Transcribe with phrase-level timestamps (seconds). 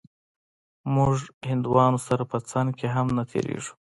[0.95, 1.13] موږ
[1.49, 3.73] هندوانو سره په څنگ کښې هم نه تېرېږو.